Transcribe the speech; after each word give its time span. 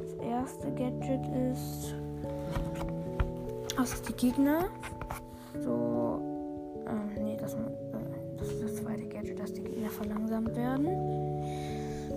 das 0.00 0.14
erste 0.26 0.72
Gadget 0.72 1.28
ist. 1.52 1.94
Also 3.76 4.02
die 4.08 4.14
Gegner. 4.14 4.64
So. 5.62 6.22
Ähm, 6.86 7.22
nee, 7.22 7.36
das, 7.38 7.54
das 8.38 8.48
ist 8.48 8.62
das 8.62 8.76
zweite 8.76 9.06
Gadget, 9.08 9.38
dass 9.38 9.52
die 9.52 9.62
Gegner 9.62 9.90
verlangsamt 9.90 10.56
werden. 10.56 10.88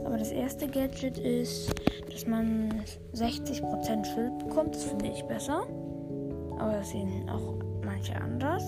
Aber 0.06 0.18
das 0.18 0.32
erste 0.32 0.66
Gadget 0.68 1.18
ist 1.18 1.74
dass 2.14 2.28
man 2.28 2.84
60% 3.14 4.06
Schild 4.06 4.40
bekommt. 4.40 4.76
Das 4.76 4.84
finde 4.84 5.08
ich 5.08 5.24
besser. 5.24 5.66
Aber 6.60 6.74
das 6.74 6.90
sehen 6.92 7.30
auch 7.30 7.56
manche 7.84 8.16
anders. 8.16 8.64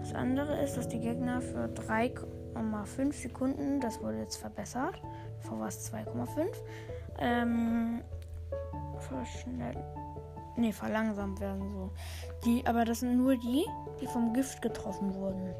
Das 0.00 0.14
andere 0.14 0.60
ist, 0.62 0.76
dass 0.76 0.88
die 0.88 1.00
Gegner 1.00 1.40
für 1.40 1.66
3,5 1.66 3.12
Sekunden, 3.12 3.80
das 3.80 4.02
wurde 4.02 4.18
jetzt 4.18 4.36
verbessert, 4.36 5.00
vor 5.40 5.60
was 5.60 5.90
2,5, 5.92 6.48
ähm, 7.18 8.02
verschnell, 8.98 9.82
nee, 10.56 10.72
verlangsamt 10.72 11.40
werden 11.40 11.70
so. 11.70 11.90
Die, 12.44 12.66
aber 12.66 12.84
das 12.84 13.00
sind 13.00 13.16
nur 13.16 13.36
die, 13.36 13.64
die 14.00 14.06
vom 14.06 14.32
Gift 14.34 14.60
getroffen 14.60 15.14
wurden. 15.14 15.54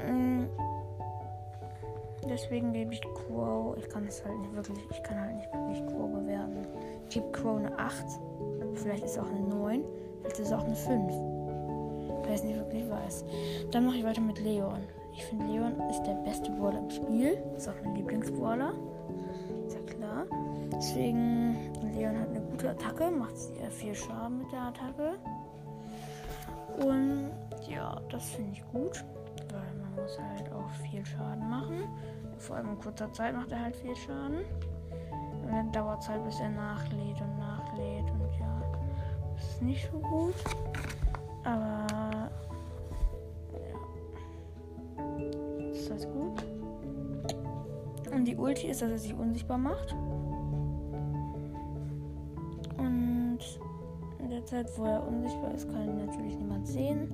Ähm, 0.00 0.48
Deswegen 2.28 2.72
gebe 2.72 2.92
ich 2.92 3.02
Quo. 3.02 3.74
Ich 3.78 3.88
kann 3.88 4.06
es 4.06 4.24
halt 4.24 4.38
nicht 4.38 4.54
wirklich, 4.54 4.78
ich 4.90 5.02
kann 5.02 5.20
halt 5.20 5.36
nicht 5.36 5.52
wirklich 5.52 5.86
Quo 5.86 6.08
bewerten. 6.08 6.66
Ich 7.08 7.14
gebe 7.14 7.30
Quo 7.32 7.56
eine 7.56 7.78
8. 7.78 8.04
Vielleicht 8.74 9.04
ist 9.04 9.12
es 9.12 9.18
auch 9.18 9.30
eine 9.30 9.40
9. 9.40 9.84
Vielleicht 10.20 10.38
ist 10.38 10.46
es 10.46 10.52
auch 10.52 10.64
eine 10.64 10.74
5. 10.74 11.12
Weil 12.22 12.28
ich 12.28 12.34
es 12.36 12.44
nicht 12.44 12.56
wirklich 12.56 12.88
weiß. 12.88 13.24
Dann 13.70 13.86
mache 13.86 13.98
ich 13.98 14.04
weiter 14.04 14.20
mit 14.20 14.40
Leon. 14.40 14.80
Ich 15.12 15.24
finde, 15.26 15.46
Leon 15.46 15.78
ist 15.90 16.02
der 16.02 16.14
beste 16.24 16.50
Brawler 16.50 16.78
im 16.78 16.90
Spiel. 16.90 17.38
Ist 17.56 17.68
auch 17.68 17.74
mein 17.84 17.94
Lieblingsbrawler. 17.94 18.72
Ist 19.66 19.76
ja 19.76 19.94
klar. 19.94 20.26
Deswegen, 20.72 21.56
Leon 21.94 22.18
hat 22.18 22.30
eine 22.30 22.40
gute 22.40 22.70
Attacke, 22.70 23.10
macht 23.10 23.36
sehr 23.36 23.70
viel 23.70 23.94
Schaden 23.94 24.38
mit 24.38 24.50
der 24.50 24.62
Attacke. 24.62 25.12
Und 26.78 27.30
ja, 27.68 28.00
das 28.10 28.30
finde 28.30 28.52
ich 28.52 28.64
gut 28.72 29.04
weil 29.54 29.74
man 29.80 29.94
muss 29.94 30.18
halt 30.18 30.52
auch 30.52 30.68
viel 30.70 31.04
Schaden 31.04 31.48
machen. 31.48 31.88
Vor 32.38 32.56
allem 32.56 32.70
in 32.70 32.78
kurzer 32.78 33.12
Zeit 33.12 33.34
macht 33.34 33.52
er 33.52 33.60
halt 33.60 33.76
viel 33.76 33.94
Schaden. 33.96 34.44
Und 35.42 35.52
dann 35.52 35.70
dauert 35.72 36.02
es 36.02 36.08
halt, 36.08 36.24
bis 36.24 36.40
er 36.40 36.50
nachlädt 36.50 37.20
und 37.20 37.38
nachlädt 37.38 38.10
und 38.10 38.22
ja, 38.40 38.62
das 39.34 39.48
ist 39.48 39.62
nicht 39.62 39.90
so 39.90 39.98
gut. 39.98 40.34
Aber 41.44 42.30
ja, 43.52 43.74
ist 45.70 45.90
das 45.90 46.08
gut. 46.10 46.42
Und 48.12 48.24
die 48.24 48.36
Ulti 48.36 48.68
ist, 48.68 48.80
dass 48.80 48.90
er 48.90 48.98
sich 48.98 49.14
unsichtbar 49.14 49.58
macht. 49.58 49.94
Und 52.78 53.38
in 54.18 54.30
der 54.30 54.46
Zeit, 54.46 54.66
wo 54.78 54.84
er 54.84 55.06
unsichtbar 55.06 55.52
ist, 55.52 55.70
kann 55.70 55.88
ihn 55.88 56.06
natürlich 56.06 56.36
niemand 56.36 56.66
sehen. 56.66 57.12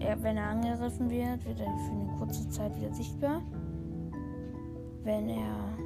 Er, 0.00 0.22
wenn 0.22 0.36
er 0.36 0.48
angegriffen 0.48 1.10
wird, 1.10 1.44
wird 1.44 1.60
er 1.60 1.66
für 1.66 1.92
eine 1.92 2.18
kurze 2.18 2.48
Zeit 2.48 2.76
wieder 2.76 2.92
sichtbar. 2.92 3.42
Wenn 5.02 5.28
er 5.28 5.78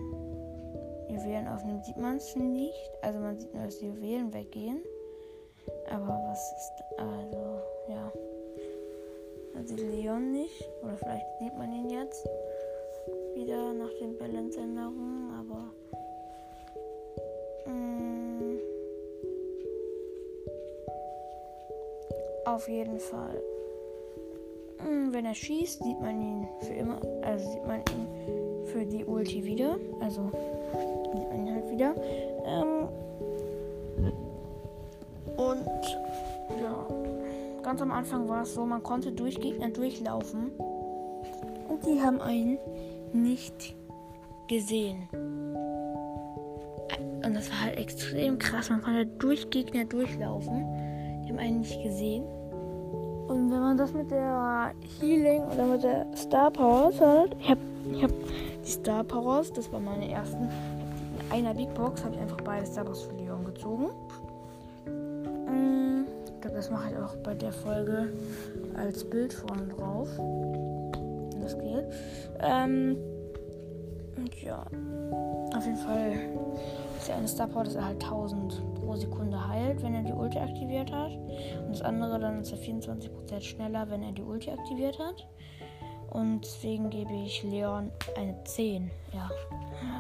Juwelen 1.09 1.49
aufnimmt, 1.49 1.85
sieht 1.85 1.97
man 1.97 2.17
es 2.17 2.37
nicht. 2.37 2.91
Also 3.03 3.19
man 3.19 3.39
sieht 3.39 3.53
nur, 3.55 3.65
dass 3.65 3.79
die 3.79 3.87
Juwelen 3.87 4.33
weggehen. 4.33 4.83
Aber 5.91 6.21
was 6.29 6.53
ist. 6.53 6.73
Also, 6.99 7.61
ja. 7.89 8.13
Man 9.55 9.67
sieht 9.67 9.81
Leon 9.81 10.33
nicht. 10.33 10.69
Oder 10.83 10.97
vielleicht 10.97 11.27
sieht 11.41 11.57
man 11.57 11.73
ihn 11.73 11.91
jetzt 11.91 12.29
wieder 13.35 13.73
nach 13.73 13.93
den 14.01 14.17
Balance-Änderungen. 14.19 15.33
Aber. 15.35 15.73
Mm, 17.67 18.59
auf 22.45 22.69
jeden 22.69 22.99
Fall. 23.01 23.43
Wenn 25.11 25.25
er 25.25 25.35
schießt, 25.35 25.83
sieht 25.83 26.01
man 26.01 26.21
ihn 26.21 26.49
für 26.61 26.75
immer, 26.75 27.01
also 27.23 27.51
sieht 27.51 27.67
man 27.67 27.81
ihn 27.81 28.67
für 28.67 28.85
die 28.85 29.05
Ulti 29.05 29.45
wieder. 29.45 29.77
Also 30.01 30.31
sieht 31.13 31.29
man 31.29 31.47
ihn 31.47 31.55
halt 31.55 31.71
wieder. 31.71 31.95
Ähm, 32.47 32.89
und 35.37 35.67
ja, 36.61 36.87
ganz 37.63 37.83
am 37.83 37.91
Anfang 37.91 38.29
war 38.29 38.43
es 38.43 38.55
so, 38.55 38.65
man 38.65 38.83
konnte 38.83 39.13
durch 39.13 39.41
Gegner 39.41 39.71
durchlaufen 39.71 40.51
und 41.69 41.87
die 41.87 42.01
haben 42.01 42.21
einen 42.21 42.59
nicht 43.13 43.77
gesehen. 44.49 45.09
Und 47.25 47.35
das 47.35 47.51
war 47.51 47.63
halt 47.63 47.79
extrem 47.79 48.39
krass. 48.39 48.71
Man 48.71 48.83
konnte 48.83 49.07
durch 49.07 49.51
Gegner 49.51 49.85
durchlaufen. 49.85 50.65
Die 51.25 51.31
haben 51.31 51.39
einen 51.39 51.61
nicht 51.61 51.83
gesehen. 51.83 52.25
Und 53.29 53.51
wenn 53.51 53.61
man 53.61 53.77
das 53.77 53.93
mit 53.93 54.11
der 54.11 54.73
Healing 54.99 55.43
oder 55.45 55.67
mit 55.67 55.83
der 55.83 56.07
Star 56.17 56.51
Powers 56.51 56.99
hat, 56.99 57.37
ich 57.39 57.51
habe 57.51 57.61
ich 57.93 58.03
hab 58.03 58.11
die 58.65 58.71
Star 58.71 59.05
Powers, 59.05 59.53
das 59.53 59.71
war 59.71 59.81
meine 59.81 60.11
ersten. 60.11 60.49
In 61.31 61.47
einer 61.47 61.53
Big 61.53 61.73
Box 61.75 62.03
habe 62.05 62.15
ich 62.15 62.21
einfach 62.23 62.39
beide 62.39 62.65
Star 62.65 62.85
Powers 62.85 63.03
für 63.03 63.15
Leon 63.17 63.45
gezogen. 63.45 63.87
Mm, 64.87 66.05
ich 66.25 66.41
glaube, 66.41 66.57
das 66.57 66.71
mache 66.71 66.91
ich 66.91 66.97
auch 66.97 67.17
bei 67.17 67.35
der 67.35 67.53
Folge 67.53 68.09
als 68.75 69.05
Bild 69.05 69.35
vorne 69.35 69.67
drauf. 69.67 70.09
Das 71.43 71.59
geht. 71.59 71.85
Ähm, 72.41 72.97
und 74.17 74.43
ja, 74.43 74.65
auf 75.55 75.65
jeden 75.67 75.77
Fall 75.77 76.13
ist 77.09 77.13
ja 77.13 77.17
eine 77.17 77.29
Star 77.29 77.47
Power, 77.47 77.65
dass 77.65 77.75
er 77.75 77.87
halt 77.87 78.05
1000 78.05 78.75
pro 78.75 78.95
Sekunde 78.95 79.49
heilt, 79.49 79.83
wenn 79.83 79.95
er 79.95 80.03
die 80.03 80.13
Ulti 80.13 80.39
aktiviert 80.39 80.93
hat. 80.93 81.13
Und 81.13 81.71
das 81.71 81.81
andere 81.81 82.21
dann 82.21 82.41
ist 82.41 82.53
er 82.53 82.59
24% 82.59 83.41
schneller, 83.41 83.89
wenn 83.89 84.03
er 84.03 84.13
die 84.13 84.23
Ulti 84.23 84.51
aktiviert 84.51 84.99
hat. 84.99 85.27
Und 86.11 86.43
deswegen 86.43 86.91
gebe 86.91 87.15
ich 87.15 87.43
Leon 87.45 87.91
eine 88.15 88.45
10. 88.45 88.91
Ja, 89.15 89.31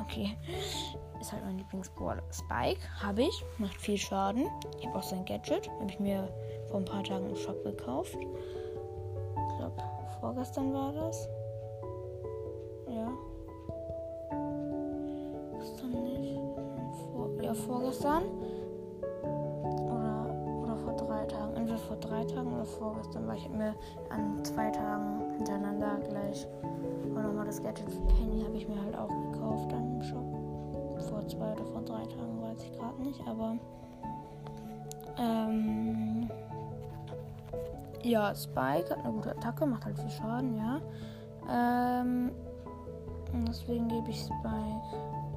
okay. 0.02 0.36
Ist 1.18 1.32
halt 1.32 1.44
mein 1.46 1.56
Lieblingsbrawler. 1.56 2.22
Spike 2.30 2.80
habe 3.02 3.22
ich, 3.22 3.44
macht 3.56 3.80
viel 3.80 3.96
Schaden. 3.96 4.46
Ich 4.78 4.86
habe 4.86 4.98
auch 4.98 5.02
sein 5.02 5.24
Gadget. 5.24 5.66
Habe 5.80 5.90
ich 5.90 5.98
mir 5.98 6.28
vor 6.66 6.80
ein 6.80 6.84
paar 6.84 7.04
Tagen 7.04 7.30
im 7.30 7.36
Shop 7.36 7.64
gekauft. 7.64 8.18
Ich 8.18 9.56
glaube, 9.58 9.82
vorgestern 10.20 10.74
war 10.74 10.92
das. 10.92 11.26
Ja. 12.86 13.10
Vor, 17.66 17.74
ja, 17.76 17.80
vorgestern. 17.80 18.22
vor 21.88 21.96
drei 21.96 22.24
Tagen 22.24 22.52
oder 22.52 22.64
vorgestern, 22.64 23.26
weil 23.26 23.36
ich 23.38 23.48
mir 23.48 23.74
an 24.10 24.44
zwei 24.44 24.70
Tagen 24.70 25.32
hintereinander 25.36 25.98
gleich 26.08 26.46
und 27.04 27.14
nochmal 27.22 27.46
das 27.46 27.62
Gadget 27.62 27.90
für 27.90 28.02
Penny 28.02 28.42
habe 28.44 28.56
ich 28.56 28.68
mir 28.68 28.80
halt 28.82 28.96
auch 28.96 29.08
gekauft 29.08 29.72
dann 29.72 29.94
im 29.94 30.02
Shop. 30.02 30.24
vor 31.08 31.26
zwei 31.26 31.52
oder 31.52 31.64
vor 31.64 31.82
drei 31.82 32.04
Tagen, 32.04 32.42
weiß 32.42 32.62
ich 32.62 32.72
gerade 32.72 33.02
nicht, 33.02 33.20
aber 33.26 33.56
ähm, 35.18 36.28
ja, 38.02 38.34
Spike 38.34 38.90
hat 38.90 39.04
eine 39.04 39.12
gute 39.12 39.30
Attacke, 39.30 39.66
macht 39.66 39.84
halt 39.84 39.98
viel 39.98 40.10
Schaden, 40.10 40.56
ja. 40.56 40.80
Ähm, 41.50 42.30
deswegen 43.48 43.88
gebe 43.88 44.10
ich 44.10 44.20
Spike. 44.20 45.27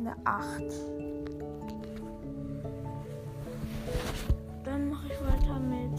Eine 0.00 0.16
8. 0.24 0.62
Dann 4.64 4.90
mache 4.90 5.06
ich 5.08 5.20
weiter 5.20 5.58
mit 5.60 5.98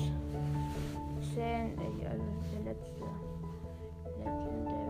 Sandy, 1.36 2.06
also 2.06 2.24
der 2.54 2.74
letzte 2.74 3.06
Legendary 4.18 4.82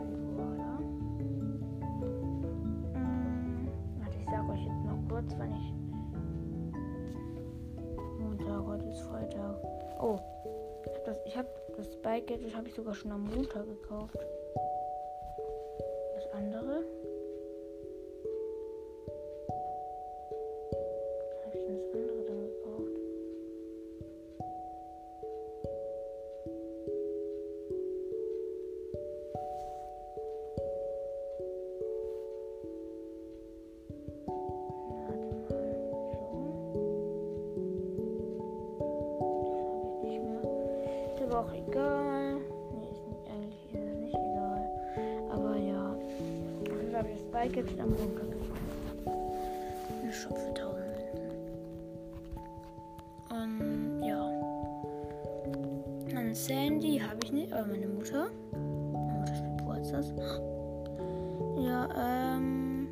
ich 4.20 4.26
sage 4.26 4.52
euch 4.52 4.64
jetzt 4.64 4.86
noch 4.86 5.00
kurz, 5.10 5.36
wann 5.38 5.52
ich. 5.52 5.74
Montag, 8.20 8.66
heute 8.66 8.86
ist 8.86 9.02
Freitag. 9.02 9.56
Oh, 10.00 10.20
ich 10.86 10.90
habe 10.90 11.02
das, 11.06 11.18
ich 11.26 11.38
habe 11.38 11.50
das 11.76 11.94
Spike 11.94 12.26
Gadget 12.28 12.56
habe 12.56 12.68
ich 12.68 12.74
sogar 12.74 12.94
schon 12.94 13.12
am 13.12 13.24
Montag 13.24 13.66
gekauft. 13.66 14.20
Aber 41.32 41.48
auch 41.48 41.54
egal. 41.54 42.36
Nee, 42.76 42.90
ist 42.92 43.08
nicht, 43.08 43.30
eigentlich 43.30 43.74
ist 43.74 43.94
es 43.94 44.00
nicht 44.02 44.16
egal. 44.16 44.70
Aber 45.32 45.56
ja. 45.58 45.96
Dann 46.66 46.98
habe 46.98 47.10
ich 47.10 47.20
das 47.20 47.32
Bike 47.32 47.56
jetzt 47.56 47.80
am 47.80 47.90
Montag 47.90 48.26
Eine 50.02 50.14
Shop 50.14 50.38
für 50.38 50.50
1000 50.50 50.82
Und 53.30 54.04
ja. 54.04 54.30
Dann 56.14 56.36
Sandy 56.36 57.00
habe 57.00 57.18
ich 57.24 57.32
nicht, 57.32 57.54
aber 57.54 57.68
meine 57.68 57.88
Mutter. 57.88 58.28
Meine 58.52 59.20
Mutter 59.20 59.36
spielt 59.36 59.58
Geburtstags. 59.58 60.14
Ja, 61.58 61.88
ähm. 62.28 62.88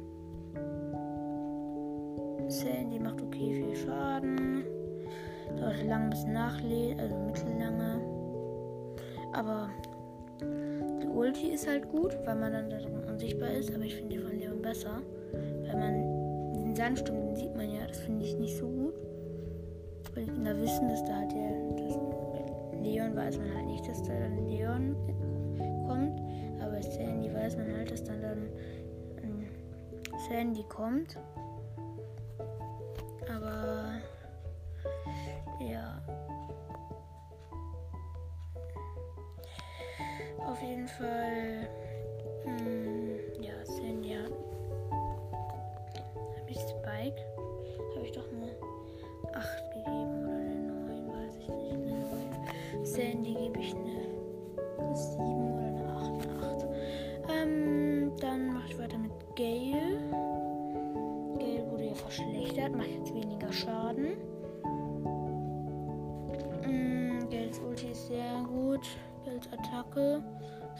Sandy 2.48 3.00
macht 3.00 3.22
okay 3.22 3.54
viel 3.54 3.76
Schaden. 3.76 4.64
Dauert 5.60 5.84
lang 5.86 6.10
bisschen 6.10 6.34
nachlesen, 6.34 7.00
also 7.00 7.16
mittellange. 7.18 8.09
Aber 9.34 9.70
die 11.02 11.08
Ulti 11.08 11.48
ist 11.50 11.68
halt 11.68 11.90
gut, 11.90 12.18
weil 12.26 12.36
man 12.36 12.54
dann 12.54 12.70
darin 12.70 13.04
unsichtbar 13.06 13.50
ist. 13.52 13.74
Aber 13.74 13.84
ich 13.84 13.96
finde 13.96 14.18
die 14.18 14.24
von 14.24 14.38
Leon 14.38 14.62
besser. 14.62 15.02
Weil 15.66 15.78
man 15.78 16.54
den 16.54 16.76
Sandsturm, 16.76 17.28
den 17.28 17.36
sieht 17.36 17.56
man 17.56 17.72
ja, 17.72 17.86
das 17.88 18.00
finde 18.00 18.26
ich 18.26 18.38
nicht 18.38 18.58
so 18.58 18.68
gut. 18.68 18.94
Weil 20.14 20.26
die 20.26 20.32
Kinder 20.32 20.58
wissen, 20.60 20.90
dass 20.90 21.04
da 21.06 21.16
halt 21.16 21.32
der 21.32 21.70
Leon 22.82 23.16
weiß 23.16 23.38
man 23.38 23.54
halt 23.54 23.66
nicht, 23.68 23.88
dass 23.88 24.02
da 24.04 24.14
dann 24.14 24.48
Leon 24.48 24.96
kommt. 25.88 26.22
Aber 26.62 26.82
Sandy 26.82 27.34
weiß 27.34 27.58
man 27.58 27.76
halt, 27.76 27.92
dass 27.92 28.04
dann 28.04 28.22
dann 28.22 28.50
ähm, 29.24 29.46
Sandy 30.28 30.64
kommt. 30.64 31.18
Aber 33.28 33.94
ja. 35.60 36.02
Auf 40.46 40.62
jeden 40.62 40.88
Fall. 40.88 41.70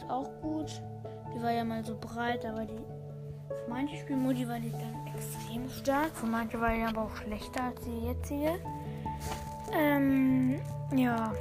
Auch 0.10 0.30
gut. 0.42 0.82
Die 1.34 1.42
war 1.42 1.52
ja 1.52 1.64
mal 1.64 1.84
so 1.84 1.96
breit, 2.00 2.46
aber 2.46 2.66
die 2.66 2.78
für 3.48 3.70
manche 3.70 3.98
Spielmodi 3.98 4.48
war 4.48 4.60
die 4.60 4.72
dann 4.72 5.08
extrem 5.14 5.70
stark. 5.70 6.12
Für 6.16 6.26
manche 6.26 6.60
war 6.60 6.74
die 6.74 6.84
aber 6.84 7.04
auch 7.04 7.16
schlechter 7.16 7.64
als 7.66 7.82
die 7.82 8.08
jetzige. 8.08 8.60
Ähm, 9.74 10.60
ja. 10.96 11.34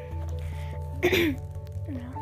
ja. 1.04 2.12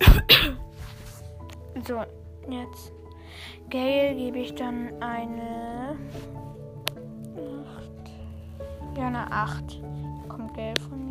so, 1.86 2.02
jetzt 2.50 2.92
Gale 3.70 4.14
gebe 4.14 4.38
ich 4.38 4.54
dann 4.54 4.90
eine 5.02 5.96
8. 7.34 8.98
Ja, 8.98 9.06
eine 9.08 9.30
8. 9.30 9.80
Da 9.82 10.28
kommt 10.28 10.54
Gale 10.54 10.74
von 10.88 11.08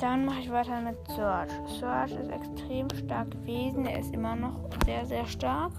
dann 0.00 0.24
mache 0.24 0.40
ich 0.40 0.50
weiter 0.50 0.80
mit 0.80 0.96
Search. 1.08 1.50
Search 1.78 2.12
ist 2.12 2.30
extrem 2.30 2.88
stark 2.90 3.30
gewesen. 3.30 3.84
Er 3.86 4.00
ist 4.00 4.12
immer 4.14 4.34
noch 4.34 4.56
sehr, 4.84 5.04
sehr 5.04 5.26
stark. 5.26 5.72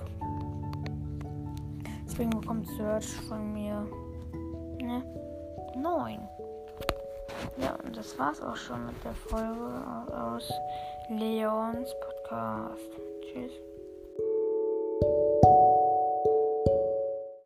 Deswegen 2.05 2.29
bekommt 2.29 2.67
Search 2.77 3.07
von 3.27 3.53
mir 3.53 3.87
ne? 4.81 5.03
9. 5.75 6.19
Ja, 7.57 7.75
und 7.83 7.97
das 7.97 8.17
war's 8.19 8.41
auch 8.41 8.55
schon 8.55 8.85
mit 8.85 8.95
der 9.03 9.13
Folge 9.13 9.83
aus 10.13 10.51
Leons 11.09 11.93
Podcast. 11.99 12.91
Tschüss. 13.21 13.70